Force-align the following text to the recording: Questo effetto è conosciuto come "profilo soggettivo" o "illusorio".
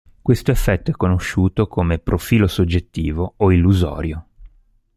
Questo 0.19 0.49
effetto 0.49 0.89
è 0.89 0.95
conosciuto 0.95 1.67
come 1.67 1.99
"profilo 1.99 2.47
soggettivo" 2.47 3.35
o 3.37 3.51
"illusorio". 3.51 4.25